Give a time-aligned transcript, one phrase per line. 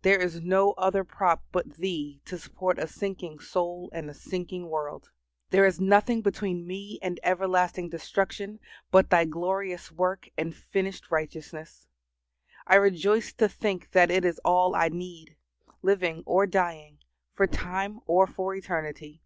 [0.00, 4.70] there is no other prop but Thee to support a sinking soul and a sinking
[4.70, 5.10] world.
[5.50, 8.58] There is nothing between me and everlasting destruction
[8.90, 11.86] but Thy glorious work and finished righteousness.
[12.66, 15.36] I rejoice to think that it is all I need
[15.82, 17.00] living or dying,
[17.34, 19.20] for time or for eternity.